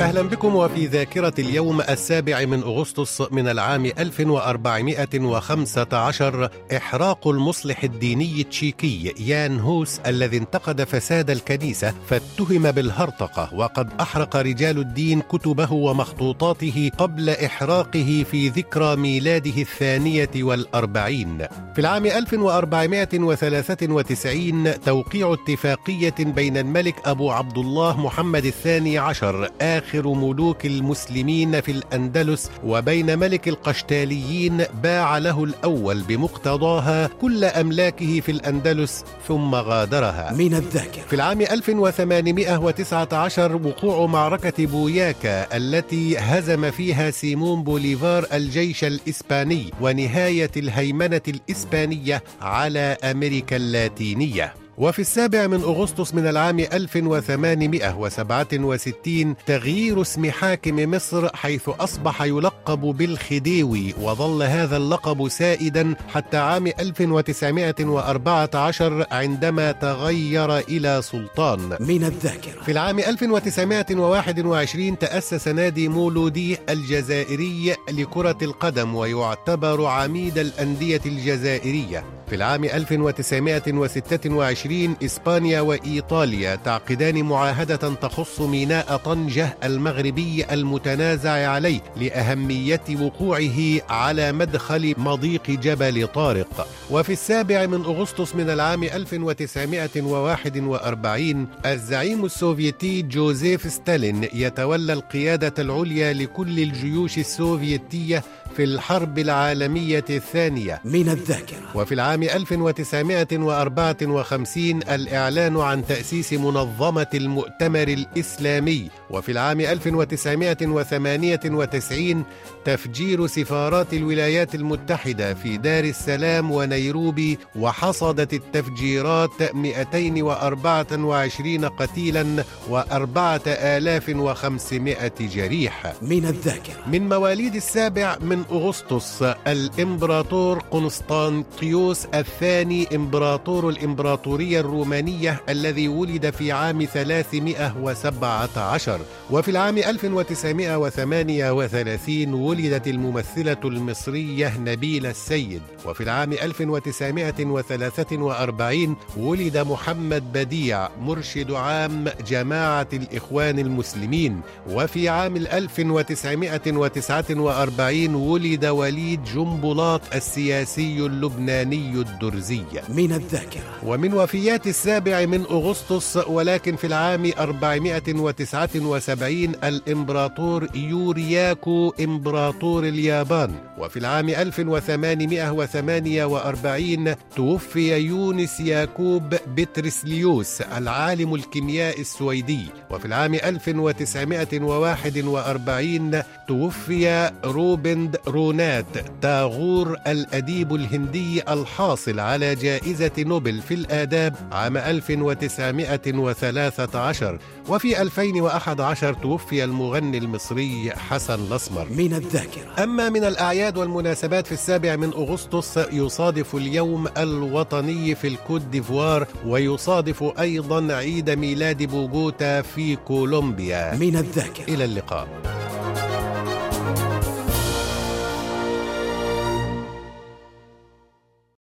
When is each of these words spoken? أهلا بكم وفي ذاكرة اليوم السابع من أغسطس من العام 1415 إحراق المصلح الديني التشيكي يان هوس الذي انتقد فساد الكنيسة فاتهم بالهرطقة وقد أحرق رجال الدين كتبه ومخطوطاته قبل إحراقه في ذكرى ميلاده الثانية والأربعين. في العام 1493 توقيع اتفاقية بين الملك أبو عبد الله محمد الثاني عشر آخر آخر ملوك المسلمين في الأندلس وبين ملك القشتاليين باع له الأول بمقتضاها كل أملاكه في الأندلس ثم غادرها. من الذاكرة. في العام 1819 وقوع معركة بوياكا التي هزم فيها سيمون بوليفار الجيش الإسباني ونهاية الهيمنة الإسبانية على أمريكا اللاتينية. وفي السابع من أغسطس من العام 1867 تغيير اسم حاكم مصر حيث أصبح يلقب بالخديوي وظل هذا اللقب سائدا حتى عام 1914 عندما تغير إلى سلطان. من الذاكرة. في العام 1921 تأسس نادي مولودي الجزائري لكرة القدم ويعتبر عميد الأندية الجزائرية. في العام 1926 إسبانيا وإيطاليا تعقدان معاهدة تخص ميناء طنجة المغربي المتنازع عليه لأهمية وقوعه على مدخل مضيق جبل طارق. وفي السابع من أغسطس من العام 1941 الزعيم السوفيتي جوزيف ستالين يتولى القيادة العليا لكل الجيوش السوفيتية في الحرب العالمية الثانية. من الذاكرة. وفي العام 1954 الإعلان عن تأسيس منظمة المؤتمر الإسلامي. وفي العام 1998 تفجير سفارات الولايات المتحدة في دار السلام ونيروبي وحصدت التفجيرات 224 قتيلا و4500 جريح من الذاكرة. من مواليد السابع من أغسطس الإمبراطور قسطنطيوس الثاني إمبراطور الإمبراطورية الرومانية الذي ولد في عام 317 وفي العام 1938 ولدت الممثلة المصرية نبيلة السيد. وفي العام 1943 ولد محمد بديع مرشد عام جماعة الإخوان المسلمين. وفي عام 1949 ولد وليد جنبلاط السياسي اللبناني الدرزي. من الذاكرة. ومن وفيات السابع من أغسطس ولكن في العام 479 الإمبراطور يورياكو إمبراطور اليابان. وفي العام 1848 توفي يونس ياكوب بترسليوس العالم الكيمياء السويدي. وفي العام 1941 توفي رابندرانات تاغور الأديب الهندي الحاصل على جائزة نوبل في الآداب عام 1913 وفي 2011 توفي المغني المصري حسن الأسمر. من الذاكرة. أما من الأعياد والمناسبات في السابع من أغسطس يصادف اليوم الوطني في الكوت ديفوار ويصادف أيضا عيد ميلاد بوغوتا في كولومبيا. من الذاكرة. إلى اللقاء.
أهلا 0.00 0.22
بكم 0.22 0.56
وفي 0.56 0.86
ذاكرة 0.86 1.32
اليوم 1.38 1.80
السابع 1.80 2.44
من 2.44 2.62
أغسطس 2.62 3.22
من 3.32 3.48
العام 3.48 3.86
1415 3.86 6.48
إحراق 6.76 7.28
المصلح 7.28 7.84
الديني 7.84 8.40
التشيكي 8.40 9.14
يان 9.18 9.60
هوس 9.60 9.98
الذي 10.06 10.36
انتقد 10.36 10.84
فساد 10.84 11.30
الكنيسة 11.30 11.94
فاتهم 12.06 12.70
بالهرطقة 12.70 13.54
وقد 13.54 13.90
أحرق 14.00 14.36
رجال 14.36 14.78
الدين 14.78 15.20
كتبه 15.20 15.72
ومخطوطاته 15.72 16.90
قبل 16.98 17.30
إحراقه 17.30 18.24
في 18.30 18.48
ذكرى 18.48 18.96
ميلاده 18.96 19.60
الثانية 19.62 20.30
والأربعين. 20.36 21.38
في 21.74 21.80
العام 21.80 22.06
1493 22.06 24.80
توقيع 24.80 25.32
اتفاقية 25.32 26.14
بين 26.18 26.56
الملك 26.56 26.94
أبو 27.08 27.30
عبد 27.30 27.58
الله 27.58 28.00
محمد 28.00 28.44
الثاني 28.44 28.98
عشر 28.98 29.48
آخر 29.60 29.83
آخر 29.84 30.08
ملوك 30.08 30.66
المسلمين 30.66 31.60
في 31.60 31.72
الأندلس 31.72 32.50
وبين 32.64 33.18
ملك 33.18 33.48
القشتاليين 33.48 34.64
باع 34.82 35.18
له 35.18 35.44
الأول 35.44 36.00
بمقتضاها 36.00 37.10
كل 37.20 37.44
أملاكه 37.44 38.20
في 38.20 38.32
الأندلس 38.32 39.04
ثم 39.28 39.54
غادرها. 39.54 40.32
من 40.32 40.54
الذاكرة. 40.54 41.02
في 41.02 41.16
العام 41.16 41.40
1819 41.40 43.56
وقوع 43.56 44.06
معركة 44.06 44.66
بوياكا 44.66 45.56
التي 45.56 46.18
هزم 46.18 46.70
فيها 46.70 47.10
سيمون 47.10 47.62
بوليفار 47.62 48.26
الجيش 48.32 48.84
الإسباني 48.84 49.70
ونهاية 49.80 50.50
الهيمنة 50.56 51.22
الإسبانية 51.28 52.22
على 52.40 52.96
أمريكا 53.04 53.56
اللاتينية. 53.56 54.54
وفي 54.78 54.98
السابع 54.98 55.46
من 55.46 55.60
أغسطس 55.60 56.14
من 56.14 56.26
العام 56.26 56.60
1867 56.60 59.34
تغيير 59.46 60.02
اسم 60.02 60.30
حاكم 60.30 60.90
مصر 60.90 61.36
حيث 61.36 61.68
أصبح 61.68 62.22
يلقب 62.22 62.80
بالخديوي 62.80 63.94
وظل 64.02 64.42
هذا 64.42 64.76
اللقب 64.76 65.28
سائدا 65.28 65.94
حتى 66.08 66.36
عام 66.36 66.66
1914 66.66 69.06
عندما 69.10 69.72
تغير 69.72 70.58
إلى 70.58 71.02
سلطان. 71.02 71.76
من 71.80 72.04
الذاكرة. 72.04 72.62
في 72.62 72.72
العام 72.72 72.98
1921 72.98 74.98
تأسس 74.98 75.48
نادي 75.48 75.88
مولودي 75.88 76.58
الجزائري 76.68 77.74
لكرة 77.92 78.38
القدم 78.42 78.94
ويعتبر 78.94 79.86
عميد 79.86 80.38
الأندية 80.38 81.00
الجزائرية. 81.06 82.04
في 82.28 82.34
العام 82.34 82.64
1926 82.64 84.96
إسبانيا 85.04 85.60
وإيطاليا 85.60 86.54
تعقدان 86.56 87.22
معاهدة 87.24 87.76
تخص 87.94 88.40
ميناء 88.40 88.96
طنجة 88.96 89.56
المغربي 89.64 90.44
المتنازع 90.52 91.30
عليه 91.48 91.80
لأهمية 91.96 92.80
وقوعه 93.00 93.80
على 93.88 94.32
مدخل 94.32 94.94
مضيق 94.98 95.50
جبل 95.50 96.06
طارق. 96.06 96.66
وفي 96.90 97.12
السابع 97.12 97.66
من 97.66 97.84
أغسطس 97.84 98.34
من 98.34 98.50
العام 98.50 98.84
1941 98.84 101.46
الزعيم 101.66 102.24
السوفيتي 102.24 103.02
جوزيف 103.02 103.72
ستالين 103.72 104.28
يتولى 104.34 104.92
القيادة 104.92 105.54
العليا 105.58 106.12
لكل 106.12 106.58
الجيوش 106.58 107.18
السوفيتية 107.18 108.22
في 108.56 108.64
الحرب 108.64 109.18
العالمية 109.18 110.04
الثانية. 110.10 110.80
من 110.84 111.08
الذاكرة. 111.08 111.58
وفي 111.74 111.94
العام 111.94 112.22
1954 112.22 114.82
الإعلان 114.82 115.56
عن 115.56 115.86
تأسيس 115.86 116.32
منظمة 116.32 117.06
المؤتمر 117.14 117.88
الإسلامي. 117.88 118.90
وفي 119.10 119.32
العام 119.32 119.60
1998 119.60 122.24
تفجير 122.64 123.26
سفارات 123.26 123.94
الولايات 123.94 124.54
المتحدة 124.54 125.34
في 125.34 125.56
دار 125.56 125.84
السلام 125.84 126.50
ونيروبي 126.50 127.38
وحصدت 127.56 128.34
التفجيرات 128.34 129.54
224 129.54 131.64
قتيلا 131.64 132.44
و4500 132.70 135.14
جريح 135.20 135.92
من 136.02 136.26
الذاكرة. 136.26 136.74
من 136.86 137.08
مواليد 137.08 137.54
السابع 137.54 138.16
من 138.20 138.43
أغسطس 138.52 139.22
الإمبراطور 139.46 140.58
قسطنطيوس 140.58 142.06
الثاني 142.14 142.96
إمبراطور 142.96 143.68
الإمبراطورية 143.68 144.60
الرومانية 144.60 145.40
الذي 145.48 145.88
ولد 145.88 146.30
في 146.30 146.52
عام 146.52 146.84
317 146.84 149.00
وفي 149.30 149.50
العام 149.50 149.78
1938 149.78 152.34
ولدت 152.34 152.88
الممثلة 152.88 153.56
المصرية 153.64 154.58
نبيلة 154.58 155.10
السيد. 155.10 155.62
وفي 155.86 156.02
العام 156.02 156.32
1943 156.32 158.96
ولد 159.16 159.58
محمد 159.58 160.32
بديع 160.32 160.88
مرشد 161.00 161.52
عام 161.52 162.04
جماعة 162.26 162.88
الإخوان 162.92 163.58
المسلمين. 163.58 164.40
وفي 164.70 165.08
عام 165.08 165.36
1949 165.36 168.14
ولد 168.34 168.66
وليد 168.66 169.24
جنبلاط 169.34 170.00
السياسي 170.14 171.06
اللبناني 171.06 171.94
الدرزي. 171.94 172.62
من 172.88 173.12
الذاكرة. 173.12 173.62
ومن 173.86 174.14
وفيات 174.14 174.66
السابع 174.66 175.26
من 175.26 175.40
أغسطس 175.40 176.16
ولكن 176.26 176.76
في 176.76 176.86
العام 176.86 177.30
479 177.38 179.54
الإمبراطور 179.64 180.68
يورياكو 180.74 181.92
إمبراطور 182.00 182.84
اليابان. 182.84 183.54
وفي 183.78 183.98
العام 183.98 184.28
1848 184.28 187.14
توفي 187.36 187.98
يونس 187.98 188.60
ياكوب 188.60 189.34
بترسليوس 189.56 190.60
العالم 190.60 191.34
الكيمياء 191.34 192.00
السويدي. 192.00 192.66
وفي 192.90 193.04
العام 193.04 193.34
1941 193.34 196.22
توفي 196.48 197.30
رابندرانات 197.44 198.84
تاغور 199.22 199.96
الأديب 200.06 200.74
الهندي 200.74 201.52
الحاصل 201.52 202.20
على 202.20 202.54
جائزة 202.54 203.10
نوبل 203.18 203.60
في 203.60 203.74
الآداب 203.74 204.34
عام 204.52 204.76
1913 204.76 207.38
وفي 207.68 208.02
2011 208.02 209.14
توفي 209.14 209.64
المغني 209.64 210.18
المصري 210.18 210.90
حسن 210.90 211.34
الأسمر. 211.34 211.86
من 211.90 212.14
الذاكرة. 212.14 212.82
أما 212.82 213.08
من 213.08 213.24
الأعياد 213.24 213.76
والمناسبات 213.76 214.46
في 214.46 214.52
السابع 214.52 214.96
من 214.96 215.12
أغسطس 215.12 215.76
يصادف 215.92 216.54
اليوم 216.54 217.08
الوطني 217.18 218.14
في 218.14 218.28
الكوت 218.28 218.62
ديفوار 218.62 219.26
ويصادف 219.46 220.24
أيضا 220.40 220.94
عيد 220.94 221.30
ميلاد 221.30 221.82
بوغوتا 221.82 222.62
في 222.62 222.96
كولومبيا. 222.96 223.94
من 223.94 224.16
الذاكرة. 224.16 224.74
إلى 224.74 224.84
اللقاء. 224.84 225.53